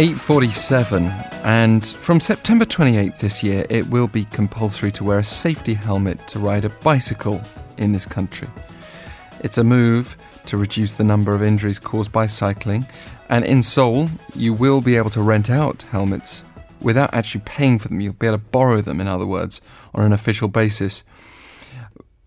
8:47 0.00 1.12
and 1.44 1.86
from 1.86 2.20
September 2.20 2.64
28th 2.64 3.20
this 3.20 3.42
year 3.42 3.66
it 3.68 3.86
will 3.88 4.06
be 4.06 4.24
compulsory 4.24 4.90
to 4.90 5.04
wear 5.04 5.18
a 5.18 5.24
safety 5.24 5.74
helmet 5.74 6.26
to 6.26 6.38
ride 6.38 6.64
a 6.64 6.70
bicycle 6.70 7.42
in 7.76 7.92
this 7.92 8.06
country. 8.06 8.48
It's 9.40 9.58
a 9.58 9.62
move 9.62 10.16
to 10.46 10.56
reduce 10.56 10.94
the 10.94 11.04
number 11.04 11.34
of 11.34 11.42
injuries 11.42 11.78
caused 11.78 12.12
by 12.12 12.24
cycling 12.28 12.86
and 13.28 13.44
in 13.44 13.62
Seoul 13.62 14.08
you 14.34 14.54
will 14.54 14.80
be 14.80 14.96
able 14.96 15.10
to 15.10 15.20
rent 15.20 15.50
out 15.50 15.82
helmets 15.82 16.44
without 16.80 17.12
actually 17.12 17.42
paying 17.44 17.78
for 17.78 17.88
them. 17.88 18.00
You'll 18.00 18.14
be 18.14 18.26
able 18.26 18.38
to 18.38 18.44
borrow 18.44 18.80
them 18.80 19.02
in 19.02 19.06
other 19.06 19.26
words 19.26 19.60
on 19.92 20.02
an 20.06 20.14
official 20.14 20.48
basis. 20.48 21.04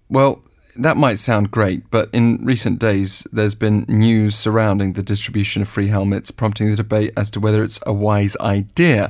Well, 0.10 0.44
that 0.76 0.98
might 0.98 1.20
sound 1.20 1.52
great, 1.52 1.90
but 1.92 2.10
in 2.14 2.44
recent 2.44 2.80
days, 2.80 3.26
there's 3.32 3.56
been 3.56 3.86
news 3.88 4.36
surrounding 4.36 4.94
the 4.94 5.04
distribution 5.04 5.62
of 5.62 5.68
free 5.68 5.88
helmets, 5.88 6.32
prompting 6.32 6.70
the 6.70 6.76
debate 6.76 7.14
as 7.16 7.30
to 7.32 7.40
whether 7.40 7.64
it's 7.64 7.80
a 7.86 7.94
wise 7.94 8.36
idea. 8.38 9.10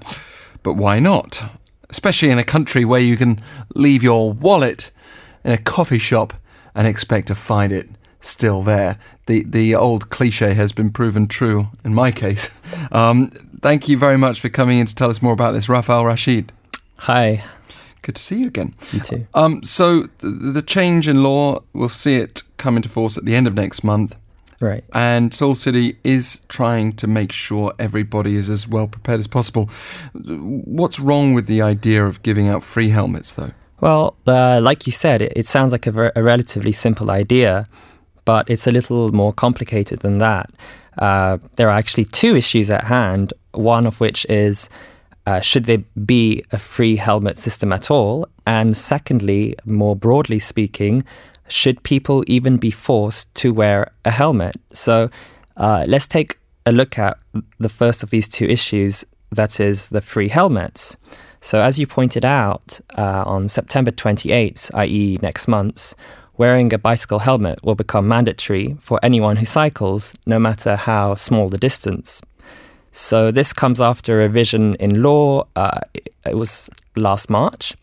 But 0.62 0.74
why 0.74 1.00
not? 1.00 1.44
Especially 1.90 2.30
in 2.30 2.40
a 2.40 2.44
country 2.44 2.86
where 2.86 3.02
you 3.02 3.18
can 3.18 3.42
leave 3.76 4.04
your 4.04 4.34
wallet 4.34 4.92
in 5.44 5.52
a 5.52 5.58
coffee 5.58 6.00
shop 6.00 6.34
and 6.76 6.88
expect 6.88 7.28
to 7.28 7.36
find 7.36 7.72
it 7.72 7.90
still 8.20 8.64
there. 8.64 8.98
The 9.26 9.44
the 9.44 9.76
old 9.76 10.10
cliche 10.10 10.54
has 10.54 10.72
been 10.72 10.92
proven 10.92 11.28
true 11.28 11.68
in 11.84 11.94
my 11.94 12.12
case. 12.12 12.50
Um, 12.92 13.30
thank 13.62 13.88
you 13.88 13.98
very 13.98 14.18
much 14.18 14.40
for 14.40 14.50
coming 14.50 14.78
in 14.78 14.86
to 14.86 14.94
tell 14.94 15.10
us 15.10 15.22
more 15.22 15.34
about 15.34 15.54
this, 15.54 15.70
Rafael 15.70 16.06
Rashid. 16.06 16.52
Hi. 16.98 17.44
Good 18.04 18.16
to 18.16 18.22
see 18.22 18.42
you 18.42 18.48
again. 18.48 18.76
You 18.92 19.00
too. 19.00 19.28
Um, 19.34 19.64
so 19.64 20.04
the, 20.20 20.28
the 20.30 20.62
change 20.62 21.08
in 21.08 21.24
law, 21.24 21.64
we'll 21.74 21.90
see 21.90 22.18
it 22.18 22.44
come 22.58 22.76
into 22.76 22.90
force 22.90 23.18
at 23.18 23.26
the 23.26 23.34
end 23.34 23.48
of 23.48 23.56
next 23.56 23.84
month. 23.84 24.16
Right. 24.60 24.84
And 24.94 25.34
Seoul 25.34 25.56
City 25.56 25.98
is 26.04 26.42
trying 26.48 26.94
to 26.94 27.08
make 27.08 27.32
sure 27.32 27.74
everybody 27.80 28.36
is 28.36 28.50
as 28.50 28.68
well 28.68 28.88
prepared 28.88 29.20
as 29.20 29.28
possible. 29.28 29.70
What's 30.14 31.00
wrong 31.00 31.34
with 31.34 31.48
the 31.48 31.62
idea 31.62 32.06
of 32.06 32.24
giving 32.24 32.48
out 32.48 32.64
free 32.64 32.90
helmets, 32.90 33.34
though? 33.34 33.52
Well, 33.82 34.16
uh, 34.28 34.62
like 34.62 34.86
you 34.86 34.94
said, 34.94 35.22
it, 35.22 35.34
it 35.36 35.48
sounds 35.48 35.72
like 35.72 35.88
a, 35.88 35.92
ver- 35.92 36.14
a, 36.16 36.24
relatively 36.24 36.72
simple 36.72 37.12
idea, 37.12 37.68
but 38.24 38.50
it's 38.50 38.66
a 38.68 38.72
little 38.72 39.10
more 39.12 39.34
complicated 39.34 40.00
than 40.00 40.20
that. 40.20 40.50
Uh, 40.98 41.40
there 41.58 41.68
are 41.68 41.78
actually 41.78 42.06
two 42.06 42.36
issues 42.36 42.70
at 42.70 42.86
hand, 42.86 43.34
one 43.52 43.86
of 43.86 44.00
which 44.00 44.26
is 44.30 44.70
uh, 45.26 45.42
should 45.42 45.66
there 45.66 45.84
be 46.06 46.44
a 46.52 46.58
free 46.58 46.96
helmet 46.96 47.38
system 47.38 47.72
at 47.72 47.90
all? 47.90 48.28
And 48.46 48.76
secondly, 48.76 49.56
more 49.66 49.96
broadly 49.96 50.40
speaking, 50.40 51.04
should 51.48 51.84
people 51.84 52.24
even 52.28 52.58
be 52.58 52.72
forced 52.72 53.34
to 53.36 53.54
wear 53.54 53.92
a 54.06 54.12
helmet? 54.12 54.56
So 54.74 55.10
uh, 55.58 55.86
let's 55.88 56.08
take 56.08 56.40
a 56.66 56.72
look 56.72 56.98
at 56.98 57.18
the 57.60 57.70
first 57.70 58.04
of 58.04 58.10
these 58.10 58.28
two 58.28 58.46
issues 58.46 59.06
that 59.36 59.60
is, 59.60 59.90
the 59.90 60.02
free 60.02 60.30
helmets. 60.30 60.96
So, 61.42 61.62
as 61.62 61.78
you 61.78 61.88
pointed 61.88 62.24
out, 62.24 62.80
uh, 62.98 63.24
on 63.26 63.50
September 63.50 63.92
28th, 63.92 64.72
i.e., 64.76 65.20
next 65.22 65.48
month, 65.48 65.94
wearing 66.38 66.74
a 66.74 66.78
bicycle 66.78 67.20
helmet 67.20 67.60
will 67.64 67.76
become 67.76 68.08
mandatory 68.08 68.78
for 68.80 69.00
anyone 69.04 69.38
who 69.38 69.46
cycles, 69.46 70.16
no 70.26 70.40
matter 70.40 70.76
how 70.76 71.16
small 71.16 71.50
the 71.50 71.58
distance. 71.58 72.22
So 72.94 73.32
this 73.32 73.52
comes 73.52 73.82
after 73.82 74.14
a 74.14 74.24
revision 74.24 74.76
in 74.76 75.02
law. 75.02 75.48
Uh, 75.56 75.82
it, 75.94 76.38
was 76.38 76.70
last 76.96 77.30
March. 77.30 77.74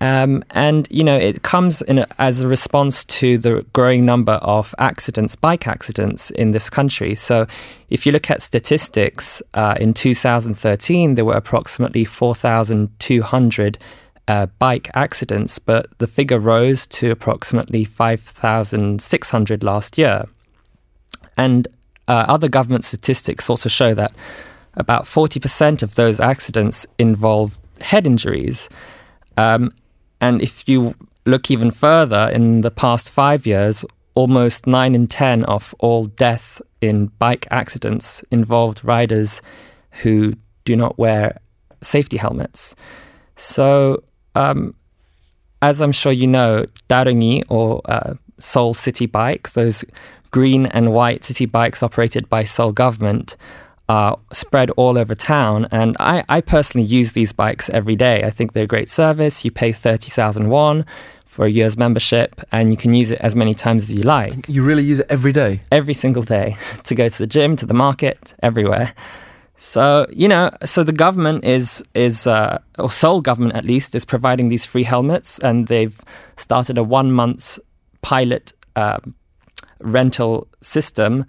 Um, 0.00 0.44
and, 0.52 0.86
you 0.88 1.04
know, 1.04 1.16
it 1.16 1.42
comes 1.42 1.82
a, 1.82 2.06
as 2.22 2.40
a 2.40 2.48
response 2.48 3.04
to 3.04 3.36
the 3.36 3.66
growing 3.72 4.06
number 4.06 4.34
of 4.34 4.74
accidents, 4.78 5.34
bike 5.34 5.66
accidents 5.66 6.30
in 6.30 6.52
this 6.52 6.70
country. 6.70 7.16
So 7.16 7.46
if 7.90 8.06
you 8.06 8.12
look 8.12 8.30
at 8.30 8.40
statistics, 8.40 9.42
uh, 9.52 9.74
in 9.78 9.92
2013, 9.92 11.16
there 11.16 11.24
were 11.24 11.34
approximately 11.34 12.04
4,200 12.04 13.78
uh, 14.28 14.46
bike 14.60 14.90
accidents, 14.94 15.58
but 15.58 15.86
the 15.98 16.06
figure 16.06 16.38
rose 16.38 16.86
to 16.86 17.10
approximately 17.10 17.84
5,600 17.84 19.64
last 19.64 19.98
year. 19.98 20.22
And 21.36 21.66
uh, 22.10 22.24
other 22.26 22.48
government 22.48 22.84
statistics 22.84 23.48
also 23.48 23.68
show 23.68 23.94
that 23.94 24.12
about 24.74 25.04
40% 25.04 25.80
of 25.84 25.94
those 25.94 26.18
accidents 26.18 26.84
involve 26.98 27.56
head 27.80 28.04
injuries. 28.04 28.68
Um, 29.36 29.72
and 30.20 30.42
if 30.42 30.68
you 30.68 30.96
look 31.24 31.52
even 31.52 31.70
further, 31.70 32.28
in 32.32 32.62
the 32.62 32.70
past 32.72 33.10
five 33.10 33.46
years, 33.46 33.84
almost 34.16 34.66
9 34.66 34.92
in 34.92 35.06
10 35.06 35.44
of 35.44 35.72
all 35.78 36.06
deaths 36.06 36.60
in 36.80 37.06
bike 37.20 37.46
accidents 37.52 38.24
involved 38.32 38.84
riders 38.84 39.40
who 40.02 40.34
do 40.64 40.74
not 40.74 40.98
wear 40.98 41.38
safety 41.80 42.16
helmets. 42.16 42.74
So, 43.36 44.02
um, 44.34 44.74
as 45.62 45.80
I'm 45.80 45.92
sure 45.92 46.10
you 46.10 46.26
know, 46.26 46.66
Dareungi 46.88 47.44
or 47.48 47.82
uh, 47.84 48.14
Seoul 48.40 48.74
City 48.74 49.06
Bike, 49.06 49.52
those 49.52 49.84
green 50.30 50.66
and 50.66 50.92
white 50.92 51.24
city 51.24 51.46
bikes 51.46 51.82
operated 51.82 52.28
by 52.28 52.44
Seoul 52.44 52.72
government 52.72 53.36
are 53.88 54.18
spread 54.32 54.70
all 54.70 54.96
over 54.96 55.14
town. 55.14 55.66
And 55.72 55.96
I, 55.98 56.24
I 56.28 56.40
personally 56.40 56.86
use 56.86 57.12
these 57.12 57.32
bikes 57.32 57.68
every 57.70 57.96
day. 57.96 58.22
I 58.22 58.30
think 58.30 58.52
they're 58.52 58.64
a 58.64 58.68
great 58.68 58.88
service. 58.88 59.44
You 59.44 59.50
pay 59.50 59.72
30,000 59.72 60.48
won 60.48 60.86
for 61.26 61.44
a 61.44 61.50
year's 61.50 61.76
membership 61.76 62.40
and 62.52 62.70
you 62.70 62.76
can 62.76 62.94
use 62.94 63.10
it 63.10 63.20
as 63.20 63.34
many 63.34 63.54
times 63.54 63.84
as 63.84 63.92
you 63.92 64.02
like. 64.02 64.48
You 64.48 64.62
really 64.62 64.84
use 64.84 65.00
it 65.00 65.06
every 65.08 65.32
day? 65.32 65.60
Every 65.72 65.94
single 65.94 66.22
day 66.22 66.56
to 66.84 66.94
go 66.94 67.08
to 67.08 67.18
the 67.18 67.26
gym, 67.26 67.56
to 67.56 67.66
the 67.66 67.74
market, 67.74 68.34
everywhere. 68.42 68.94
So 69.56 70.06
you 70.10 70.26
know, 70.26 70.50
so 70.64 70.82
the 70.82 70.92
government 70.92 71.44
is 71.44 71.84
is 71.94 72.26
uh, 72.26 72.60
or 72.78 72.90
Seoul 72.90 73.20
government 73.20 73.56
at 73.56 73.64
least 73.66 73.94
is 73.94 74.06
providing 74.06 74.48
these 74.48 74.64
free 74.64 74.84
helmets, 74.84 75.38
and 75.38 75.66
they've 75.66 76.00
started 76.38 76.78
a 76.78 76.82
one 76.82 77.12
month 77.12 77.58
pilot 78.00 78.54
um, 78.74 79.14
rental 79.80 80.48
system 80.60 81.24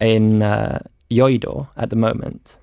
in 0.00 0.42
uh, 0.42 0.80
Yeouido 1.10 1.68
at 1.76 1.90
the 1.90 1.96
moment. 1.96 2.58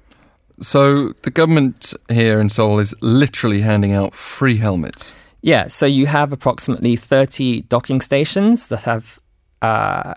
So 0.61 1.09
the 1.21 1.31
government 1.31 1.93
here 2.09 2.39
in 2.39 2.49
Seoul 2.49 2.79
is 2.79 2.93
literally 3.01 3.61
handing 3.61 3.93
out 3.93 4.13
free 4.13 4.57
helmets. 4.57 5.13
Yeah, 5.41 5.69
so 5.69 5.85
you 5.85 6.05
have 6.07 6.33
approximately 6.33 6.97
30 6.97 7.61
docking 7.61 8.01
stations 8.01 8.67
that 8.67 8.81
have 8.81 9.19
uh, 9.61 10.15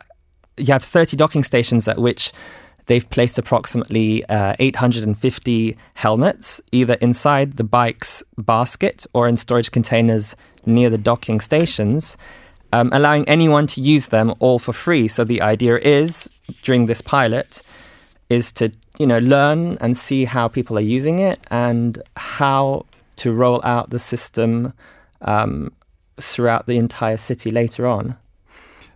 you 0.57 0.73
have 0.73 0.83
30 0.83 1.17
docking 1.17 1.45
stations 1.45 1.87
at 1.87 1.99
which 1.99 2.33
they've 2.87 3.09
placed 3.09 3.39
approximately 3.39 4.25
uh, 4.27 4.55
850 4.59 5.77
helmets 5.95 6.61
either 6.73 6.95
inside 6.95 7.57
the 7.57 7.65
bike's 7.65 8.23
basket 8.37 9.07
or 9.15 9.29
in 9.29 9.37
storage 9.37 9.71
containers 9.71 10.37
near 10.67 10.91
the 10.91 10.99
docking 10.99 11.41
stations 11.41 12.17
um, 12.73 12.91
allowing 12.93 13.29
anyone 13.29 13.67
to 13.69 13.81
use 13.81 14.09
them 14.09 14.35
all 14.39 14.59
for 14.59 14.73
free. 14.73 15.09
So 15.09 15.25
the 15.25 15.43
idea 15.43 15.79
is 15.79 16.29
during 16.63 16.87
this 16.87 17.01
pilot 17.01 17.63
is 18.29 18.51
to 18.53 18.71
you 18.99 19.07
know 19.07 19.19
learn 19.19 19.77
and 19.81 19.97
see 19.97 20.25
how 20.25 20.49
people 20.49 20.79
are 20.79 20.89
using 20.99 21.19
it 21.19 21.39
and 21.51 22.03
how 22.17 22.87
to 23.17 23.33
roll 23.33 23.61
out 23.65 23.91
the 23.91 23.99
system 23.99 24.73
um, 25.21 25.73
throughout 26.21 26.67
the 26.67 26.79
entire 26.79 27.17
city 27.17 27.51
later 27.51 27.87
on. 27.87 28.17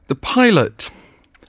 The 0.08 0.14
pilot. 0.14 0.90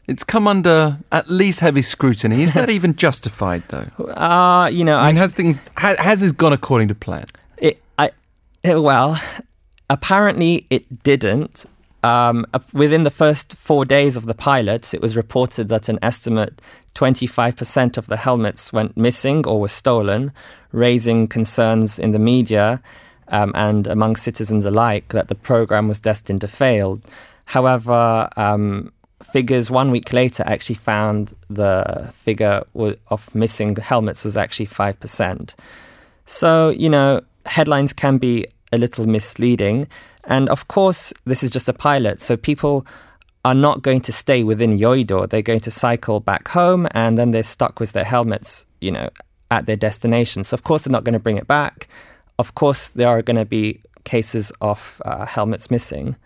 It's 0.08 0.24
come 0.24 0.48
under 0.48 1.00
at 1.12 1.30
least 1.30 1.60
heavy 1.60 1.82
scrutiny. 1.82 2.42
Is 2.42 2.54
that 2.54 2.70
even 2.78 2.96
justified, 2.96 3.64
though? 3.68 4.04
Uh, 4.06 4.70
you 4.72 4.86
know, 4.86 4.98
I 4.98 5.08
mean, 5.08 5.18
has 5.18 5.34
things 5.34 5.60
has, 5.78 6.00
has 6.00 6.22
this 6.22 6.32
gone 6.32 6.54
according 6.54 6.88
to 6.88 6.96
plan? 6.96 7.26
It, 7.58 7.82
I, 7.98 8.12
it, 8.64 8.82
well, 8.82 9.20
apparently 9.90 10.66
it 10.70 11.04
didn't. 11.04 11.66
Um, 12.08 12.46
within 12.74 13.04
the 13.04 13.18
first 13.24 13.56
four 13.56 13.84
days 13.84 14.16
of 14.16 14.26
the 14.28 14.34
pilot, 14.34 14.94
it 14.94 15.02
was 15.02 15.18
reported 15.18 15.68
that 15.68 15.90
an 15.90 16.00
estimate 16.02 16.62
25% 16.96 17.98
of 17.98 18.08
the 18.08 18.18
helmets 18.18 18.72
went 18.72 18.96
missing 18.96 19.46
or 19.46 19.60
were 19.60 19.68
stolen, 19.84 20.32
raising 20.72 21.28
concerns 21.28 22.00
in 22.00 22.12
the 22.12 22.20
media 22.34 22.82
um, 23.28 23.52
and 23.56 23.88
among 23.88 24.16
citizens 24.16 24.64
alike 24.64 25.10
that 25.10 25.28
the 25.28 25.36
program 25.36 25.90
was 25.90 26.00
destined 26.00 26.42
to 26.42 26.48
fail. 26.48 27.02
However, 27.46 28.30
um, 28.38 28.94
figures 29.22 29.70
one 29.70 29.92
week 29.92 30.14
later 30.14 30.44
actually 30.46 30.76
found 30.76 31.34
the 31.50 32.10
figure 32.14 32.64
of 33.10 33.36
missing 33.36 33.76
helmets 33.76 34.24
was 34.24 34.38
actually 34.38 34.68
5%. 34.68 35.56
So, 36.26 36.70
you 36.70 36.90
know, 36.90 37.22
headlines 37.46 37.92
can 37.92 38.18
be 38.18 38.46
a 38.72 38.78
little 38.78 39.08
misleading. 39.08 39.88
And 40.26 40.50
of 40.50 40.68
course, 40.68 41.14
this 41.26 41.44
is 41.44 41.52
just 41.52 41.70
a 41.70 41.74
pilot, 41.74 42.22
so 42.22 42.36
people 42.38 42.86
are 43.46 43.56
not 43.56 43.82
going 43.82 44.02
to 44.02 44.12
stay 44.12 44.44
within 44.44 44.78
Yeouido. 44.78 45.30
They're 45.30 45.42
going 45.42 45.62
to 45.62 45.72
cycle 45.72 46.20
back 46.20 46.50
home 46.50 46.88
and 46.92 47.18
then 47.18 47.32
they're 47.32 47.44
stuck 47.44 47.80
with 47.80 47.94
their 47.94 48.04
helmets, 48.04 48.66
you 48.82 48.92
know, 48.92 49.10
at 49.52 49.66
their 49.68 49.78
destination. 49.78 50.44
So, 50.44 50.54
of 50.56 50.64
course, 50.64 50.84
they're 50.84 50.92
not 50.92 51.06
going 51.06 51.14
to 51.14 51.20
bring 51.20 51.38
it 51.38 51.48
back. 51.48 51.88
Of 52.40 52.56
course, 52.56 52.90
there 52.90 53.08
are 53.08 53.22
going 53.22 53.38
to 53.38 53.46
be 53.46 53.80
cases 54.04 54.52
of 54.60 55.02
uh, 55.06 55.26
helmets 55.26 55.72
missing. 55.72 56.18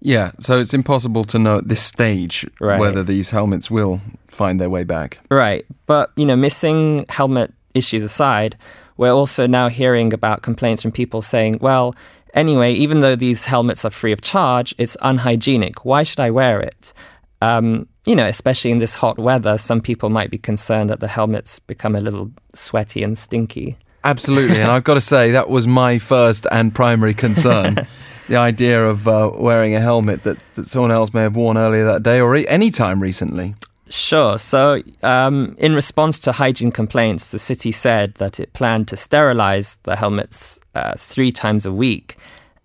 Yeah, 0.00 0.30
so 0.38 0.58
it's 0.60 0.72
impossible 0.72 1.24
to 1.24 1.38
know 1.38 1.58
at 1.58 1.68
this 1.68 1.82
stage 1.82 2.46
Right. 2.60 2.78
whether 2.78 3.02
these 3.02 3.30
helmets 3.30 3.68
will 3.68 4.00
find 4.28 4.60
their 4.60 4.70
way 4.70 4.84
back. 4.84 5.18
Right. 5.30 5.66
But, 5.86 6.12
you 6.16 6.24
know, 6.24 6.36
missing 6.36 7.06
helmet 7.08 7.52
issues 7.74 8.04
aside, 8.04 8.56
we're 8.98 9.12
also 9.12 9.46
now 9.46 9.68
hearing 9.68 10.12
about 10.12 10.42
complaints 10.42 10.82
from 10.82 10.92
people 10.92 11.22
saying, 11.22 11.58
well, 11.62 11.94
anyway, 12.34 12.74
even 12.74 13.00
though 13.00 13.16
these 13.16 13.46
helmets 13.46 13.84
are 13.84 13.90
free 13.90 14.12
of 14.12 14.20
charge, 14.20 14.74
it's 14.76 14.96
unhygienic. 15.00 15.84
Why 15.84 16.02
should 16.02 16.20
I 16.20 16.30
wear 16.30 16.60
it? 16.60 16.92
Um, 17.40 17.88
you 18.04 18.16
know, 18.16 18.26
especially 18.26 18.72
in 18.72 18.78
this 18.78 18.94
hot 18.94 19.18
weather, 19.18 19.56
some 19.56 19.80
people 19.80 20.10
might 20.10 20.30
be 20.30 20.38
concerned 20.38 20.90
that 20.90 21.00
the 21.00 21.08
helmets 21.08 21.58
become 21.58 21.94
a 21.94 22.00
little 22.00 22.30
sweaty 22.54 23.02
and 23.02 23.16
stinky. 23.16 23.78
Absolutely, 24.04 24.60
and 24.60 24.70
I've 24.70 24.84
got 24.84 24.94
to 24.94 25.00
say 25.00 25.30
that 25.30 25.48
was 25.48 25.66
my 25.66 25.98
first 25.98 26.46
and 26.50 26.74
primary 26.74 27.14
concern. 27.14 27.86
the 28.28 28.36
idea 28.36 28.84
of 28.84 29.08
uh, 29.08 29.30
wearing 29.34 29.74
a 29.74 29.80
helmet 29.80 30.24
that, 30.24 30.38
that 30.54 30.66
someone 30.66 30.90
else 30.90 31.12
may 31.14 31.22
have 31.22 31.36
worn 31.36 31.56
earlier 31.56 31.84
that 31.84 32.02
day 32.02 32.20
or 32.20 32.34
any 32.36 32.70
time 32.70 33.00
recently. 33.00 33.54
Sure. 33.90 34.38
So, 34.38 34.82
um, 35.02 35.56
in 35.58 35.74
response 35.74 36.18
to 36.20 36.32
hygiene 36.32 36.72
complaints, 36.72 37.30
the 37.30 37.38
city 37.38 37.72
said 37.72 38.14
that 38.14 38.38
it 38.38 38.52
planned 38.52 38.88
to 38.88 38.96
sterilize 38.96 39.76
the 39.84 39.96
helmets 39.96 40.60
uh, 40.74 40.92
three 40.96 41.32
times 41.32 41.64
a 41.64 41.72
week, 41.72 42.16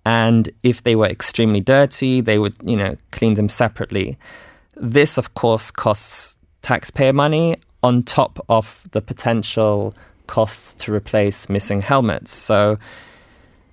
and 0.06 0.50
if 0.64 0.84
they 0.84 0.96
were 0.96 1.08
extremely 1.08 1.62
dirty, 1.62 2.20
they 2.20 2.40
would, 2.40 2.56
you 2.64 2.76
know, 2.76 2.98
clean 3.12 3.36
them 3.36 3.48
separately. 3.48 4.18
This, 4.76 5.18
of 5.18 5.34
course, 5.34 5.72
costs 5.72 6.38
taxpayer 6.62 7.14
money 7.14 7.56
on 7.84 8.04
top 8.04 8.44
of 8.50 8.84
the 8.92 9.02
potential 9.02 9.94
costs 10.28 10.74
to 10.74 10.94
replace 10.94 11.50
missing 11.50 11.82
helmets. 11.82 12.34
So, 12.34 12.78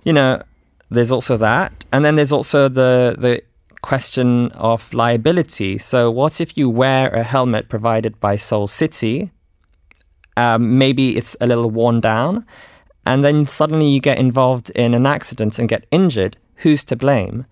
you 0.03 0.13
know, 0.13 0.41
there's 0.89 1.11
also 1.11 1.37
that, 1.37 1.85
and 1.91 2.05
then 2.05 2.15
there's 2.15 2.31
also 2.31 2.69
the 2.69 3.15
the 3.17 3.41
question 3.81 4.51
of 4.51 4.93
liability. 4.93 5.77
So, 5.77 6.09
what 6.11 6.39
if 6.41 6.57
you 6.57 6.69
wear 6.69 7.09
a 7.09 7.23
helmet 7.23 7.69
provided 7.69 8.19
by 8.19 8.35
Seoul 8.37 8.67
City? 8.67 9.31
Um, 10.37 10.77
maybe 10.77 11.17
it's 11.17 11.35
a 11.41 11.47
little 11.47 11.69
worn 11.69 11.99
down, 11.99 12.45
and 13.05 13.23
then 13.23 13.45
suddenly 13.45 13.89
you 13.89 13.99
get 13.99 14.17
involved 14.17 14.69
in 14.71 14.93
an 14.93 15.05
accident 15.05 15.59
and 15.59 15.67
get 15.67 15.85
injured. 15.91 16.37
Who's 16.57 16.83
to 16.85 16.95
blame? 16.95 17.45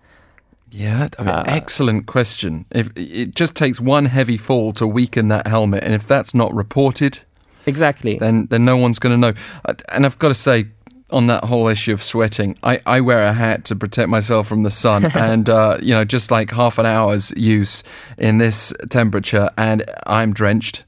Yeah, 0.70 1.08
I 1.18 1.24
mean, 1.24 1.34
excellent 1.46 2.06
question. 2.06 2.64
If 2.70 2.90
it 2.96 3.34
just 3.34 3.56
takes 3.56 3.80
one 3.80 4.06
heavy 4.06 4.36
fall 4.36 4.72
to 4.74 4.86
weaken 4.86 5.28
that 5.28 5.46
helmet, 5.48 5.82
and 5.84 5.94
if 5.94 6.06
that's 6.06 6.32
not 6.34 6.54
reported, 6.54 7.20
Exactly. 7.66 8.16
then 8.18 8.46
then 8.46 8.64
no 8.64 8.76
one's 8.76 8.98
going 9.00 9.20
to 9.20 9.32
know. 9.32 9.34
Uh, 9.64 9.74
And 9.90 10.06
I've 10.06 10.18
got 10.18 10.28
to 10.28 10.34
say, 10.34 10.66
on 11.12 11.26
that 11.28 11.44
whole 11.44 11.68
issue 11.68 11.92
of 11.92 12.02
sweating, 12.02 12.58
I, 12.62 12.80
I 12.86 13.00
wear 13.00 13.22
a 13.24 13.32
hat 13.32 13.64
to 13.66 13.76
protect 13.76 14.08
myself 14.08 14.46
from 14.46 14.62
the 14.62 14.70
sun, 14.70 15.04
and 15.14 15.48
uh, 15.48 15.78
you 15.80 15.94
know, 15.94 16.04
just 16.04 16.30
like 16.30 16.50
half 16.50 16.78
an 16.78 16.86
hour's 16.86 17.32
use 17.36 17.82
in 18.18 18.38
this 18.38 18.72
temperature, 18.88 19.50
and 19.56 19.84
I'm 20.06 20.32
drenched. 20.32 20.84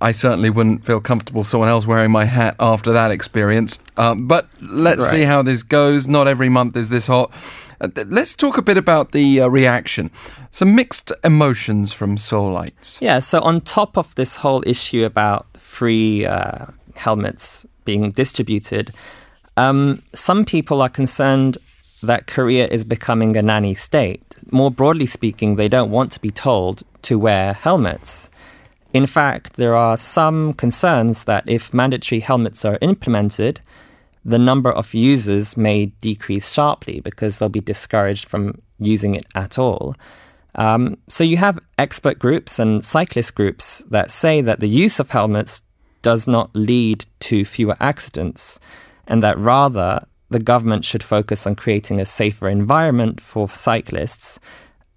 I 0.00 0.10
certainly 0.10 0.50
wouldn't 0.50 0.84
feel 0.84 1.00
comfortable 1.00 1.44
someone 1.44 1.68
else 1.68 1.86
wearing 1.86 2.10
my 2.10 2.24
hat 2.24 2.56
after 2.58 2.92
that 2.92 3.12
experience. 3.12 3.78
Um, 3.96 4.26
but 4.26 4.48
let's 4.60 5.08
see 5.08 5.22
how 5.22 5.42
this 5.42 5.62
goes. 5.62 6.08
Not 6.08 6.26
every 6.26 6.48
month 6.48 6.76
is 6.76 6.88
this 6.88 7.06
hot. 7.06 7.32
Uh, 7.80 7.88
th- 7.88 8.08
let's 8.10 8.34
talk 8.34 8.58
a 8.58 8.62
bit 8.62 8.76
about 8.76 9.12
the 9.12 9.40
uh, 9.40 9.48
reaction. 9.48 10.10
Some 10.50 10.74
mixed 10.74 11.12
emotions 11.22 11.92
from 11.92 12.16
Seoulites. 12.16 13.00
Yeah, 13.00 13.20
so 13.20 13.40
on 13.42 13.60
top 13.60 13.96
of 13.96 14.14
this 14.16 14.36
whole 14.36 14.62
issue 14.66 15.04
about 15.04 15.46
free 15.56 16.26
uh, 16.26 16.66
helmets 16.94 17.64
being 17.84 18.10
distributed, 18.10 18.92
um, 19.56 20.02
some 20.14 20.44
people 20.44 20.82
are 20.82 20.88
concerned 20.88 21.58
that 22.02 22.26
Korea 22.26 22.66
is 22.66 22.84
becoming 22.84 23.36
a 23.36 23.42
nanny 23.42 23.74
state. 23.74 24.22
More 24.50 24.70
broadly 24.70 25.06
speaking, 25.06 25.54
they 25.54 25.68
don't 25.68 25.90
want 25.90 26.10
to 26.12 26.20
be 26.20 26.30
told 26.30 26.82
to 27.02 27.18
wear 27.18 27.52
helmets. 27.52 28.28
In 28.92 29.06
fact, 29.06 29.54
there 29.54 29.74
are 29.74 29.96
some 29.96 30.52
concerns 30.52 31.24
that 31.24 31.44
if 31.46 31.72
mandatory 31.72 32.20
helmets 32.20 32.64
are 32.64 32.78
implemented, 32.80 33.60
the 34.24 34.38
number 34.38 34.70
of 34.70 34.94
users 34.94 35.56
may 35.56 35.86
decrease 35.86 36.52
sharply 36.52 37.00
because 37.00 37.38
they'll 37.38 37.48
be 37.48 37.60
discouraged 37.60 38.26
from 38.26 38.58
using 38.78 39.14
it 39.14 39.26
at 39.34 39.58
all. 39.58 39.94
Um, 40.54 40.98
so 41.08 41.24
you 41.24 41.38
have 41.38 41.58
expert 41.78 42.18
groups 42.18 42.58
and 42.58 42.84
cyclist 42.84 43.34
groups 43.34 43.82
that 43.90 44.10
say 44.10 44.42
that 44.42 44.60
the 44.60 44.68
use 44.68 45.00
of 45.00 45.10
helmets 45.10 45.62
does 46.02 46.26
not 46.26 46.54
lead 46.54 47.06
to 47.20 47.44
fewer 47.44 47.76
accidents, 47.80 48.60
and 49.06 49.22
that 49.22 49.38
rather 49.38 50.06
the 50.30 50.38
government 50.38 50.84
should 50.84 51.02
focus 51.02 51.46
on 51.46 51.54
creating 51.54 52.00
a 52.00 52.06
safer 52.06 52.48
environment 52.48 53.20
for 53.20 53.48
cyclists, 53.48 54.38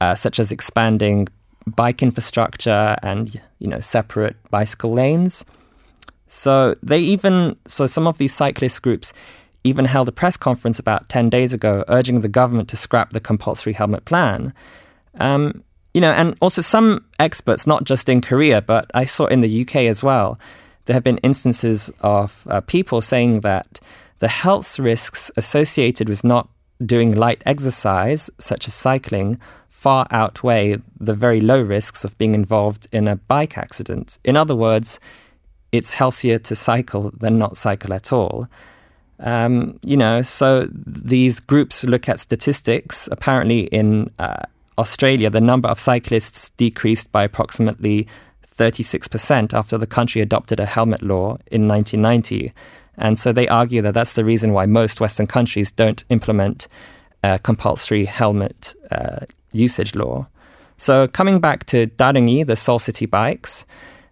uh, 0.02 0.16
such 0.16 0.40
as 0.40 0.52
expanding 0.52 1.28
bike 1.68 2.04
infrastructure 2.04 2.96
and 3.02 3.42
you 3.60 3.68
know 3.68 3.80
separate 3.80 4.36
bicycle 4.50 4.94
lanes. 4.94 5.46
So 6.28 6.76
they 6.82 7.00
even 7.00 7.56
so 7.66 7.88
some 7.88 8.08
of 8.08 8.18
these 8.18 8.34
cyclist 8.34 8.82
groups 8.82 9.14
even 9.64 9.86
held 9.86 10.08
a 10.08 10.12
press 10.12 10.38
conference 10.38 10.78
about 10.78 11.10
10 11.10 11.30
days 11.30 11.52
ago 11.52 11.84
urging 11.88 12.22
the 12.22 12.30
government 12.30 12.70
to 12.70 12.78
scrap 12.78 13.12
the 13.12 13.20
compulsory 13.20 13.74
helmet 13.74 14.06
plan. 14.06 14.54
Um, 15.20 15.64
you 15.94 16.02
know, 16.02 16.12
and 16.12 16.36
also 16.40 16.62
some 16.62 17.06
experts, 17.20 17.66
not 17.66 17.84
just 17.84 18.10
in 18.10 18.22
Korea, 18.22 18.62
but 18.62 18.92
I 18.94 19.06
saw 19.06 19.26
in 19.26 19.42
the 19.42 19.62
UK 19.62 19.88
as 19.88 20.04
well, 20.04 20.38
there 20.86 20.94
have 20.94 21.04
been 21.04 21.18
instances 21.20 21.92
of 22.02 22.48
uh, 22.50 22.62
people 22.62 23.02
saying 23.02 23.42
that 23.42 23.80
the 24.20 24.28
health 24.28 24.80
risks 24.80 25.32
associated 25.36 26.08
with 26.10 26.24
not 26.24 26.50
doing 26.84 27.16
light 27.16 27.42
exercise, 27.46 28.30
such 28.40 28.68
as 28.68 28.74
cycling, 28.74 29.40
far 29.70 30.08
outweigh 30.12 30.78
the 31.00 31.14
very 31.14 31.42
low 31.42 31.62
risks 31.62 32.04
of 32.04 32.18
being 32.18 32.34
involved 32.34 32.88
in 32.92 33.08
a 33.08 33.16
bike 33.16 33.58
accident. 33.58 34.18
In 34.24 34.36
other 34.36 34.56
words, 34.56 35.00
it's 35.72 35.94
healthier 35.94 36.40
to 36.40 36.56
cycle 36.56 37.12
than 37.18 37.38
not 37.38 37.58
cycle 37.58 37.94
at 37.94 38.12
all. 38.12 38.48
Um, 39.20 39.80
you 39.84 39.98
know, 39.98 40.22
so 40.22 40.68
these 40.72 41.40
groups 41.40 41.84
look 41.84 42.10
at 42.10 42.20
statistics. 42.20 43.08
Apparently, 43.12 43.62
in 43.68 44.12
uh, 44.20 44.44
Australia, 44.78 45.30
the 45.30 45.42
number 45.42 45.70
of 45.70 45.80
cyclists 45.80 46.50
decreased 46.50 47.12
by 47.12 47.24
approximately 47.24 48.08
36% 48.58 49.54
after 49.54 49.78
the 49.78 49.88
country 49.88 50.22
adopted 50.22 50.60
a 50.60 50.66
helmet 50.66 51.02
law 51.02 51.38
in 51.48 51.68
1990. 51.68 52.52
And 52.98 53.20
so 53.20 53.34
they 53.34 53.48
argue 53.48 53.82
that 53.82 53.94
that's 53.94 54.14
the 54.14 54.24
reason 54.24 54.54
why 54.54 54.66
most 54.66 55.02
Western 55.02 55.28
countries 55.28 55.72
don't 55.72 56.04
implement 56.10 56.68
compulsory 57.44 58.06
helmet 58.06 58.76
uh, 58.92 59.26
usage 59.52 59.96
law. 59.96 60.28
So 60.78 61.08
coming 61.08 61.40
back 61.40 61.66
to 61.68 61.88
Dareungi, 61.88 62.46
the 62.46 62.56
Seoul 62.56 62.80
City 62.80 63.06
bikes, 63.06 63.66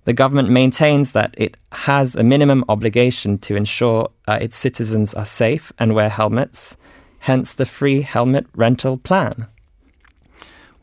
the 0.06 0.14
government 0.14 0.50
maintains 0.50 1.12
that 1.14 1.34
it 1.38 1.58
has 1.72 2.16
a 2.16 2.24
minimum 2.24 2.66
obligation 2.68 3.38
to 3.40 3.56
ensure 3.56 4.10
uh, 4.28 4.40
its 4.42 4.58
citizens 4.58 5.14
are 5.14 5.26
safe 5.26 5.72
and 5.80 5.94
wear 5.94 6.10
helmets, 6.10 6.76
hence 7.20 7.54
the 7.54 7.66
free 7.66 8.02
helmet 8.02 8.46
rental 8.56 8.98
plan. 8.98 9.48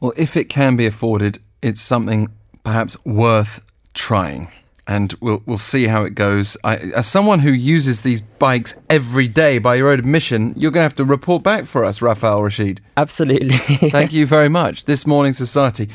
Well, 0.00 0.12
if 0.16 0.36
it 0.36 0.48
can 0.48 0.76
be 0.76 0.86
afforded, 0.86 1.38
it's 1.60 1.82
something 1.82 2.28
perhaps 2.64 2.96
worth 3.04 3.60
trying. 3.94 4.50
And 4.86 5.14
we'll 5.20 5.42
we'll 5.46 5.58
see 5.58 5.86
how 5.86 6.02
it 6.02 6.16
goes. 6.16 6.56
I, 6.64 6.76
as 6.76 7.06
someone 7.06 7.40
who 7.40 7.52
uses 7.52 8.00
these 8.00 8.20
bikes 8.20 8.74
every 8.88 9.28
day, 9.28 9.58
by 9.58 9.76
your 9.76 9.90
own 9.90 10.00
admission, 10.00 10.52
you're 10.56 10.72
going 10.72 10.80
to 10.80 10.84
have 10.84 10.96
to 10.96 11.04
report 11.04 11.44
back 11.44 11.64
for 11.64 11.84
us, 11.84 12.02
Rafael 12.02 12.42
Rashid. 12.42 12.80
Absolutely. 12.96 13.50
Thank 13.90 14.12
you 14.12 14.26
very 14.26 14.48
much. 14.48 14.86
This 14.86 15.06
morning 15.06 15.32
society, 15.32 15.88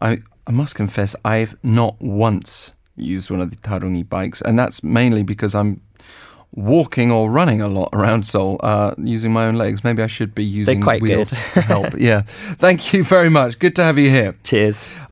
I 0.00 0.18
I 0.46 0.52
must 0.52 0.74
confess, 0.76 1.14
I've 1.26 1.56
not 1.62 2.00
once 2.00 2.72
used 2.96 3.30
one 3.30 3.42
of 3.42 3.50
the 3.50 3.56
Dareungi 3.56 4.08
bikes, 4.08 4.40
and 4.40 4.58
that's 4.58 4.82
mainly 4.82 5.22
because 5.22 5.54
I'm 5.54 5.82
walking 6.54 7.10
or 7.10 7.30
running 7.30 7.60
a 7.60 7.68
lot 7.68 7.90
around 7.92 8.24
Seoul, 8.24 8.58
uh, 8.62 8.94
using 8.96 9.32
my 9.32 9.44
own 9.44 9.56
legs. 9.56 9.84
Maybe 9.84 10.02
I 10.02 10.06
should 10.06 10.34
be 10.34 10.44
using 10.44 10.80
quite 10.80 11.02
wheels 11.02 11.30
to 11.52 11.60
help. 11.60 11.94
Yeah. 11.98 12.22
Thank 12.22 12.92
you 12.92 13.04
very 13.04 13.28
much. 13.28 13.58
Good 13.58 13.76
to 13.76 13.84
have 13.84 13.98
you 13.98 14.08
here. 14.10 14.34
Cheers. 14.44 14.88